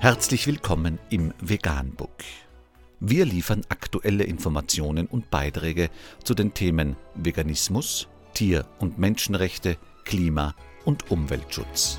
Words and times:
Herzlich 0.00 0.46
willkommen 0.46 1.00
im 1.10 1.34
Veganbook. 1.40 2.22
Wir 3.00 3.24
liefern 3.24 3.62
aktuelle 3.68 4.22
Informationen 4.22 5.08
und 5.08 5.28
Beiträge 5.28 5.90
zu 6.22 6.34
den 6.34 6.54
Themen 6.54 6.94
Veganismus, 7.16 8.06
Tier- 8.32 8.64
und 8.78 9.00
Menschenrechte, 9.00 9.76
Klima- 10.04 10.54
und 10.84 11.10
Umweltschutz. 11.10 11.98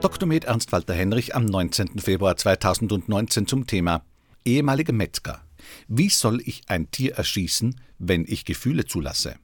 Dr. 0.00 0.26
Med 0.26 0.46
Ernst 0.46 0.72
Walter 0.72 0.94
Henrich 0.94 1.36
am 1.36 1.44
19. 1.44 2.00
Februar 2.00 2.36
2019 2.36 3.46
zum 3.46 3.68
Thema 3.68 4.04
Ehemalige 4.44 4.92
Metzger. 4.92 5.42
Wie 5.86 6.08
soll 6.08 6.40
ich 6.44 6.62
ein 6.66 6.90
Tier 6.90 7.14
erschießen, 7.14 7.80
wenn 8.00 8.24
ich 8.26 8.44
Gefühle 8.44 8.84
zulasse? 8.84 9.36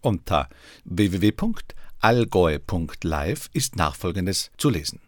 Unter 0.00 0.48
www.allgäu.live 2.06 3.50
ist 3.52 3.74
nachfolgendes 3.74 4.52
zu 4.58 4.70
lesen. 4.70 5.00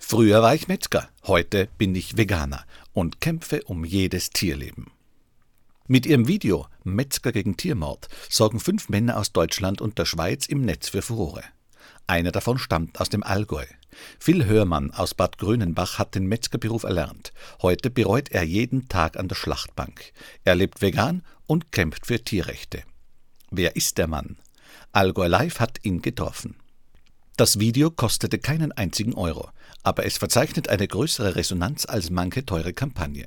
Früher 0.00 0.42
war 0.42 0.54
ich 0.54 0.66
Metzger, 0.66 1.08
heute 1.24 1.68
bin 1.78 1.94
ich 1.94 2.16
Veganer 2.16 2.64
und 2.92 3.20
kämpfe 3.20 3.62
um 3.64 3.84
jedes 3.84 4.30
Tierleben. 4.30 4.90
Mit 5.86 6.04
ihrem 6.04 6.26
Video 6.26 6.66
Metzger 6.82 7.30
gegen 7.30 7.56
Tiermord 7.56 8.08
sorgen 8.28 8.58
fünf 8.58 8.88
Männer 8.88 9.16
aus 9.16 9.32
Deutschland 9.32 9.80
und 9.80 9.98
der 9.98 10.04
Schweiz 10.04 10.46
im 10.46 10.62
Netz 10.62 10.88
für 10.88 11.02
Furore. 11.02 11.44
Einer 12.08 12.32
davon 12.32 12.58
stammt 12.58 13.00
aus 13.00 13.08
dem 13.08 13.22
Allgäu. 13.22 13.66
Phil 14.18 14.46
Hörmann 14.46 14.90
aus 14.90 15.14
Bad 15.14 15.38
Grönenbach 15.38 15.98
hat 15.98 16.16
den 16.16 16.26
Metzgerberuf 16.26 16.82
erlernt. 16.82 17.32
Heute 17.62 17.88
bereut 17.88 18.30
er 18.30 18.42
jeden 18.42 18.88
Tag 18.88 19.16
an 19.16 19.28
der 19.28 19.36
Schlachtbank. 19.36 20.12
Er 20.44 20.56
lebt 20.56 20.82
vegan 20.82 21.22
und 21.46 21.70
kämpft 21.70 22.06
für 22.06 22.22
Tierrechte. 22.22 22.82
Wer 23.50 23.76
ist 23.76 23.98
der 23.98 24.08
Mann? 24.08 24.36
Allgäu 24.92 25.26
Live 25.28 25.60
hat 25.60 25.78
ihn 25.82 26.02
getroffen. 26.02 26.56
Das 27.36 27.58
Video 27.58 27.90
kostete 27.90 28.38
keinen 28.38 28.70
einzigen 28.70 29.14
Euro, 29.14 29.50
aber 29.82 30.06
es 30.06 30.18
verzeichnet 30.18 30.68
eine 30.68 30.86
größere 30.86 31.34
Resonanz 31.34 31.84
als 31.84 32.10
manche 32.10 32.46
teure 32.46 32.72
Kampagne. 32.72 33.26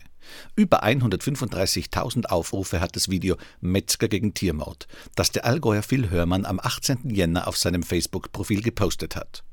Über 0.55 0.83
135.000 0.83 2.25
Aufrufe 2.27 2.79
hat 2.79 2.95
das 2.95 3.09
Video 3.09 3.35
Metzger 3.59 4.07
gegen 4.07 4.33
Tiermord, 4.33 4.87
das 5.15 5.31
der 5.31 5.45
Allgäuer 5.45 5.83
Phil 5.83 6.09
Hörmann 6.09 6.45
am 6.45 6.59
18. 6.61 7.09
Jänner 7.09 7.47
auf 7.47 7.57
seinem 7.57 7.83
Facebook-Profil 7.83 8.61
gepostet 8.61 9.17
hat. 9.17 9.43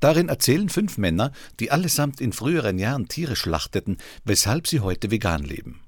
Darin 0.00 0.28
erzählen 0.28 0.68
fünf 0.68 0.98
Männer, 0.98 1.30
die 1.60 1.70
allesamt 1.70 2.20
in 2.20 2.32
früheren 2.32 2.78
Jahren 2.78 3.06
Tiere 3.06 3.36
schlachteten, 3.36 3.98
weshalb 4.24 4.66
sie 4.66 4.80
heute 4.80 5.10
vegan 5.10 5.44
leben. 5.44 5.80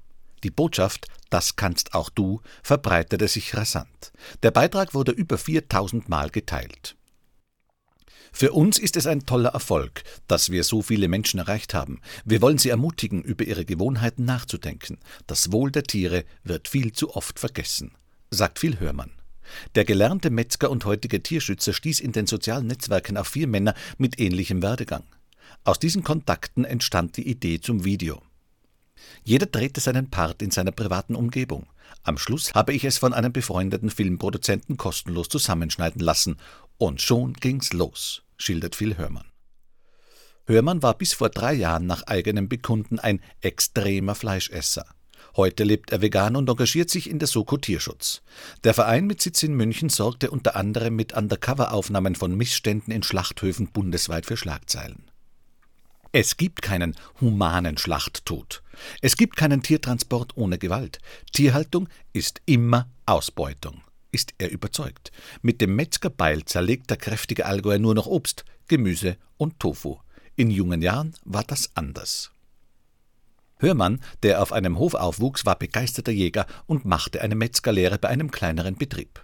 Die 0.45 0.51
Botschaft 0.51 1.07
Das 1.31 1.55
kannst 1.55 1.95
auch 1.95 2.11
du 2.11 2.39
verbreitete 2.61 3.27
sich 3.27 3.57
rasant. 3.57 4.13
Der 4.43 4.51
Beitrag 4.51 4.93
wurde 4.93 5.11
über 5.11 5.39
4000 5.39 6.07
Mal 6.07 6.29
geteilt. 6.29 6.95
Für 8.31 8.51
uns 8.51 8.77
ist 8.77 8.95
es 8.95 9.07
ein 9.07 9.25
toller 9.25 9.49
Erfolg, 9.49 10.03
dass 10.27 10.51
wir 10.51 10.63
so 10.63 10.83
viele 10.83 11.07
Menschen 11.07 11.39
erreicht 11.39 11.73
haben. 11.73 11.99
Wir 12.25 12.43
wollen 12.43 12.59
sie 12.59 12.69
ermutigen, 12.69 13.23
über 13.23 13.43
ihre 13.43 13.65
Gewohnheiten 13.65 14.23
nachzudenken. 14.23 14.99
Das 15.25 15.51
Wohl 15.51 15.71
der 15.71 15.81
Tiere 15.81 16.25
wird 16.43 16.67
viel 16.67 16.93
zu 16.93 17.15
oft 17.15 17.39
vergessen, 17.39 17.93
sagt 18.29 18.59
Phil 18.59 18.79
Hörmann. 18.79 19.13
Der 19.73 19.83
gelernte 19.83 20.29
Metzger 20.29 20.69
und 20.69 20.85
heutige 20.85 21.23
Tierschützer 21.23 21.73
stieß 21.73 22.01
in 22.01 22.11
den 22.11 22.27
sozialen 22.27 22.67
Netzwerken 22.67 23.17
auf 23.17 23.29
vier 23.29 23.47
Männer 23.47 23.73
mit 23.97 24.19
ähnlichem 24.19 24.61
Werdegang. 24.61 25.05
Aus 25.63 25.79
diesen 25.79 26.03
Kontakten 26.03 26.65
entstand 26.65 27.17
die 27.17 27.27
Idee 27.27 27.59
zum 27.59 27.83
Video. 27.83 28.21
Jeder 29.23 29.45
drehte 29.45 29.81
seinen 29.81 30.09
Part 30.09 30.41
in 30.41 30.51
seiner 30.51 30.71
privaten 30.71 31.15
Umgebung. 31.15 31.67
Am 32.03 32.17
Schluss 32.17 32.53
habe 32.53 32.73
ich 32.73 32.85
es 32.85 32.97
von 32.97 33.13
einem 33.13 33.33
befreundeten 33.33 33.89
Filmproduzenten 33.89 34.77
kostenlos 34.77 35.29
zusammenschneiden 35.29 36.01
lassen, 36.01 36.37
und 36.77 37.01
schon 37.01 37.33
ging's 37.33 37.73
los 37.73 38.25
schildert 38.37 38.75
Phil 38.75 38.97
Hörmann. 38.97 39.31
Hörmann 40.45 40.83
war 40.83 40.97
bis 40.97 41.13
vor 41.13 41.29
drei 41.29 41.53
Jahren 41.53 41.87
nach 41.87 42.03
eigenem 42.03 42.47
Bekunden 42.47 42.99
ein 42.99 43.21
extremer 43.41 44.15
Fleischesser. 44.15 44.85
Heute 45.35 45.63
lebt 45.63 45.91
er 45.91 46.01
vegan 46.01 46.35
und 46.35 46.49
engagiert 46.49 46.89
sich 46.89 47.09
in 47.09 47.19
der 47.19 47.27
Soko 47.27 47.57
Tierschutz. 47.57 48.21
Der 48.63 48.73
Verein 48.73 49.05
mit 49.05 49.21
Sitz 49.21 49.43
in 49.43 49.55
München 49.55 49.89
sorgte 49.89 50.31
unter 50.31 50.55
anderem 50.55 50.95
mit 50.95 51.13
Undercover-Aufnahmen 51.13 52.15
von 52.15 52.35
Missständen 52.37 52.93
in 52.93 53.03
Schlachthöfen 53.03 53.67
bundesweit 53.67 54.25
für 54.25 54.37
Schlagzeilen. 54.37 55.09
Es 56.11 56.37
gibt 56.37 56.61
keinen 56.61 56.95
humanen 57.19 57.77
Schlachttod. 57.77 58.63
Es 59.01 59.17
gibt 59.17 59.35
keinen 59.35 59.61
Tiertransport 59.61 60.37
ohne 60.37 60.57
Gewalt. 60.57 60.99
Tierhaltung 61.31 61.89
ist 62.13 62.41
immer 62.45 62.89
Ausbeutung 63.05 63.81
ist 64.15 64.33
er 64.37 64.49
überzeugt. 64.49 65.11
Mit 65.41 65.59
dem 65.59 65.75
Metzgerbeil 65.75 66.45
zerlegt 66.45 66.89
der 66.89 66.95
kräftige 66.95 67.45
Allgäuer 67.45 67.79
nur 67.79 67.93
noch 67.93 68.07
Obst, 68.07 68.45
Gemüse 68.69 69.17
und 69.35 69.59
Tofu. 69.59 69.97
In 70.37 70.49
jungen 70.49 70.81
Jahren 70.81 71.13
war 71.25 71.43
das 71.43 71.69
anders. 71.75 72.31
Hörmann, 73.57 74.01
der 74.23 74.41
auf 74.41 74.53
einem 74.53 74.79
Hof 74.79 74.93
aufwuchs, 74.93 75.45
war 75.45 75.57
begeisterter 75.57 76.13
Jäger 76.13 76.47
und 76.65 76.85
machte 76.85 77.21
eine 77.21 77.35
Metzgerlehre 77.35 77.99
bei 77.99 78.07
einem 78.07 78.31
kleineren 78.31 78.77
Betrieb. 78.77 79.21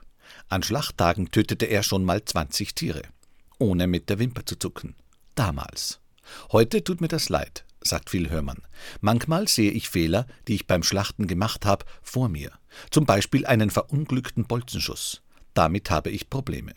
An 0.49 0.61
Schlachttagen 0.61 1.31
tötete 1.31 1.65
er 1.65 1.83
schon 1.83 2.03
mal 2.03 2.23
20 2.23 2.75
Tiere, 2.75 3.03
ohne 3.59 3.87
mit 3.87 4.09
der 4.09 4.19
Wimper 4.19 4.45
zu 4.45 4.57
zucken. 4.57 4.95
Damals. 5.35 6.01
Heute 6.51 6.83
tut 6.83 6.99
mir 6.99 7.07
das 7.07 7.29
leid, 7.29 7.65
sagt 7.83 8.09
Phil 8.09 8.29
Hörmann. 8.29 8.61
Manchmal 8.99 9.47
sehe 9.47 9.71
ich 9.71 9.89
Fehler, 9.89 10.27
die 10.47 10.55
ich 10.55 10.67
beim 10.67 10.83
Schlachten 10.83 11.27
gemacht 11.27 11.65
habe, 11.65 11.85
vor 12.01 12.29
mir. 12.29 12.51
Zum 12.89 13.05
Beispiel 13.05 13.45
einen 13.45 13.69
verunglückten 13.69 14.45
Bolzenschuss. 14.45 15.21
Damit 15.53 15.89
habe 15.89 16.09
ich 16.09 16.29
Probleme. 16.29 16.73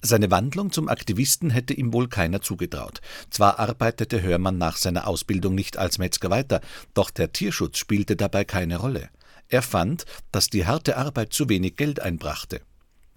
Seine 0.00 0.30
Wandlung 0.30 0.72
zum 0.72 0.88
Aktivisten 0.88 1.50
hätte 1.50 1.74
ihm 1.74 1.92
wohl 1.92 2.08
keiner 2.08 2.40
zugetraut. 2.40 3.00
Zwar 3.30 3.58
arbeitete 3.58 4.22
Hörmann 4.22 4.58
nach 4.58 4.76
seiner 4.76 5.06
Ausbildung 5.06 5.54
nicht 5.54 5.76
als 5.76 5.98
Metzger 5.98 6.30
weiter, 6.30 6.60
doch 6.94 7.10
der 7.10 7.32
Tierschutz 7.32 7.78
spielte 7.78 8.16
dabei 8.16 8.44
keine 8.44 8.78
Rolle. 8.78 9.10
Er 9.48 9.62
fand, 9.62 10.04
dass 10.32 10.50
die 10.50 10.66
harte 10.66 10.96
Arbeit 10.96 11.32
zu 11.32 11.48
wenig 11.48 11.76
Geld 11.76 12.00
einbrachte. 12.00 12.60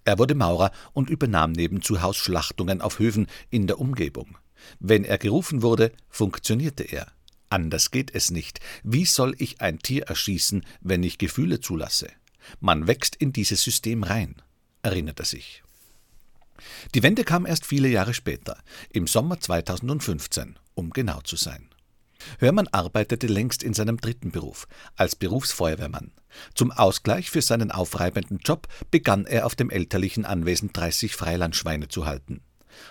Er 0.03 0.17
wurde 0.17 0.33
Maurer 0.33 0.71
und 0.93 1.09
übernahm 1.09 1.51
nebenzu 1.51 2.01
Hausschlachtungen 2.01 2.81
auf 2.81 2.99
Höfen 2.99 3.27
in 3.49 3.67
der 3.67 3.79
Umgebung. 3.79 4.37
Wenn 4.79 5.03
er 5.03 5.17
gerufen 5.17 5.61
wurde, 5.61 5.91
funktionierte 6.09 6.83
er. 6.83 7.07
Anders 7.49 7.91
geht 7.91 8.15
es 8.15 8.31
nicht. 8.31 8.59
Wie 8.83 9.05
soll 9.05 9.35
ich 9.37 9.61
ein 9.61 9.79
Tier 9.79 10.03
erschießen, 10.03 10.65
wenn 10.79 11.03
ich 11.03 11.17
Gefühle 11.17 11.59
zulasse? 11.59 12.09
Man 12.59 12.87
wächst 12.87 13.15
in 13.15 13.33
dieses 13.33 13.61
System 13.61 14.03
rein, 14.03 14.41
erinnert 14.81 15.19
er 15.19 15.25
sich. 15.25 15.63
Die 16.93 17.03
Wende 17.03 17.23
kam 17.23 17.45
erst 17.45 17.65
viele 17.65 17.87
Jahre 17.87 18.13
später, 18.13 18.57
im 18.91 19.07
Sommer 19.07 19.39
2015, 19.39 20.57
um 20.75 20.91
genau 20.91 21.21
zu 21.21 21.35
sein. 21.35 21.69
Hörmann 22.39 22.67
arbeitete 22.67 23.27
längst 23.27 23.63
in 23.63 23.73
seinem 23.73 23.97
dritten 23.97 24.31
Beruf, 24.31 24.67
als 24.95 25.15
Berufsfeuerwehrmann. 25.15 26.11
Zum 26.53 26.71
Ausgleich 26.71 27.29
für 27.29 27.41
seinen 27.41 27.71
aufreibenden 27.71 28.37
Job 28.37 28.67
begann 28.91 29.25
er 29.25 29.45
auf 29.45 29.55
dem 29.55 29.69
elterlichen 29.69 30.25
Anwesen 30.25 30.71
30 30.71 31.15
Freilandschweine 31.15 31.87
zu 31.87 32.05
halten. 32.05 32.41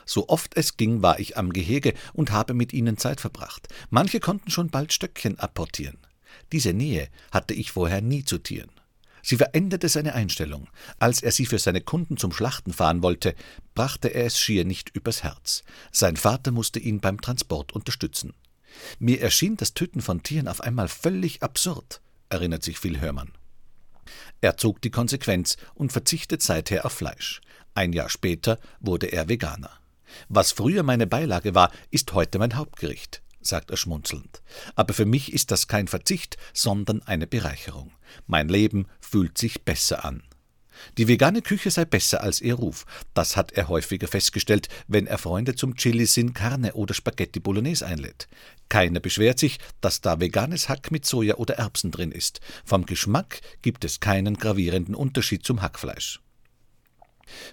So 0.04 0.28
oft 0.28 0.56
es 0.56 0.76
ging, 0.76 1.02
war 1.02 1.18
ich 1.20 1.36
am 1.36 1.52
Gehege 1.52 1.94
und 2.12 2.30
habe 2.30 2.54
mit 2.54 2.72
ihnen 2.72 2.96
Zeit 2.96 3.20
verbracht. 3.20 3.68
Manche 3.91 4.20
konnten 4.20 4.50
schon 4.50 4.70
bald 4.70 4.92
Stöckchen 4.92 5.38
apportieren. 5.38 5.98
Diese 6.52 6.72
Nähe 6.72 7.08
hatte 7.32 7.54
ich 7.54 7.72
vorher 7.72 8.00
nie 8.00 8.24
zu 8.24 8.38
Tieren. 8.38 8.70
Sie 9.22 9.36
veränderte 9.36 9.88
seine 9.88 10.14
Einstellung. 10.14 10.68
Als 10.98 11.22
er 11.22 11.32
sie 11.32 11.46
für 11.46 11.58
seine 11.58 11.80
Kunden 11.80 12.16
zum 12.16 12.32
Schlachten 12.32 12.72
fahren 12.72 13.02
wollte, 13.02 13.34
brachte 13.74 14.08
er 14.08 14.26
es 14.26 14.38
schier 14.38 14.64
nicht 14.64 14.91
übers 14.94 15.22
Herz. 15.22 15.62
Sein 15.92 16.16
Vater 16.16 16.52
musste 16.52 16.78
ihn 16.78 17.00
beim 17.00 17.20
Transport 17.20 17.72
unterstützen. 17.72 18.34
Mir 18.98 19.20
erschien 19.20 19.56
das 19.56 19.74
Töten 19.74 20.00
von 20.00 20.22
Tieren 20.22 20.48
auf 20.48 20.60
einmal 20.60 20.88
völlig 20.88 21.42
absurd, 21.42 22.00
erinnert 22.28 22.62
sich 22.62 22.78
Phil 22.78 23.00
Hörmann. 23.00 23.32
Er 24.41 24.56
zog 24.56 24.80
die 24.80 24.91
Konsequenz 24.91 25.56
und 25.74 25.92
verzichtet 25.92 26.42
seither 26.42 26.86
auf 26.86 26.92
Fleisch. 26.92 27.41
Ein 27.80 27.94
Jahr 27.94 28.10
später 28.10 28.59
wurde 28.80 29.06
er 29.06 29.30
Veganer. 29.30 29.71
Was 30.28 30.53
früher 30.53 30.82
meine 30.82 31.06
Beilage 31.06 31.54
war, 31.54 31.72
ist 31.91 32.12
heute 32.12 32.38
mein 32.38 32.56
Hauptgericht, 32.56 33.22
sagt 33.41 33.71
er 33.71 33.78
schmunzelnd. 33.78 34.42
Aber 34.74 34.92
für 34.92 35.06
mich 35.06 35.32
ist 35.32 35.50
das 35.50 35.66
kein 35.66 35.88
Verzicht, 35.88 36.36
sondern 36.53 37.00
eine 37.04 37.27
Bereicherung. 37.27 37.92
Mein 38.27 38.50
Leben 38.50 38.86
fühlt 39.00 39.38
sich 39.38 39.65
besser 39.65 40.04
an. 40.04 40.22
Die 40.98 41.09
vegane 41.09 41.41
Küche 41.41 41.71
sei 41.71 41.86
besser 41.86 42.22
als 42.22 42.42
ihr 42.42 42.56
Ruf. 42.56 42.84
Das 43.15 43.34
hat 43.34 43.53
er 43.53 43.68
häufiger 43.68 44.09
festgestellt, 44.09 44.68
wenn 44.86 45.06
er 45.06 45.16
Freunde 45.16 45.54
zum 45.54 45.74
Chili 45.74 46.04
sin 46.04 46.34
Carne 46.34 46.74
oder 46.74 46.92
Spaghetti 46.92 47.41
Bolognese 47.41 47.86
einlädt. 47.86 48.28
Keiner 48.68 49.00
beschwert 49.00 49.38
sich, 49.38 49.59
dass 49.80 50.03
da 50.03 50.21
veganes 50.21 50.68
Hack 50.68 50.91
mit 50.91 51.06
Soja 51.06 51.36
oder 51.36 51.54
Erbsen 51.54 51.92
drin 51.92 52.12
ist. 52.12 52.42
Vom 52.62 52.84
Geschmack 52.84 53.41
gibt 53.62 53.86
es 53.86 54.00
keinen 54.00 54.34
gravierenden 54.36 54.94
Unterschied 54.94 55.47
zum 55.47 55.62
Hackfleisch. 55.62 56.21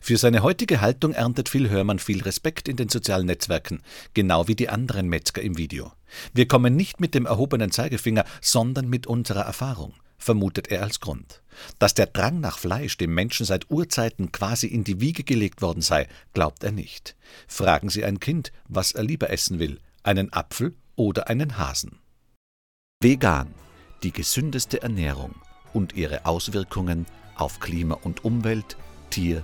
Für 0.01 0.17
seine 0.17 0.43
heutige 0.43 0.81
Haltung 0.81 1.13
erntet 1.13 1.49
Phil 1.49 1.69
Hörmann 1.69 1.99
viel 1.99 2.21
Respekt 2.21 2.67
in 2.67 2.75
den 2.75 2.89
sozialen 2.89 3.27
Netzwerken, 3.27 3.81
genau 4.13 4.47
wie 4.47 4.55
die 4.55 4.69
anderen 4.69 5.07
Metzger 5.07 5.41
im 5.41 5.57
Video. 5.57 5.91
Wir 6.33 6.47
kommen 6.47 6.75
nicht 6.75 6.99
mit 6.99 7.13
dem 7.13 7.25
erhobenen 7.25 7.71
Zeigefinger, 7.71 8.25
sondern 8.41 8.89
mit 8.89 9.07
unserer 9.07 9.41
Erfahrung. 9.41 9.93
vermutet 10.17 10.69
er 10.69 10.83
als 10.83 10.99
Grund. 10.99 11.41
Dass 11.79 11.93
der 11.93 12.07
Drang 12.07 12.39
nach 12.39 12.57
Fleisch 12.57 12.97
dem 12.97 13.13
Menschen 13.13 13.45
seit 13.45 13.69
Urzeiten 13.69 14.31
quasi 14.31 14.67
in 14.67 14.83
die 14.83 14.99
Wiege 14.99 15.23
gelegt 15.23 15.61
worden 15.61 15.81
sei, 15.81 16.07
glaubt 16.33 16.63
er 16.63 16.71
nicht. 16.71 17.15
Fragen 17.47 17.89
Sie 17.89 18.03
ein 18.03 18.19
Kind, 18.19 18.51
was 18.67 18.91
er 18.91 19.03
lieber 19.03 19.29
essen 19.29 19.59
will, 19.59 19.79
einen 20.03 20.33
Apfel 20.33 20.75
oder 20.95 21.29
einen 21.29 21.57
Hasen. 21.57 21.99
Vegan, 23.01 23.53
die 24.03 24.11
gesündeste 24.11 24.81
Ernährung 24.81 25.35
und 25.73 25.93
ihre 25.93 26.25
Auswirkungen 26.25 27.05
auf 27.35 27.59
Klima 27.59 27.95
und 27.95 28.25
Umwelt, 28.25 28.77
Tier- 29.09 29.43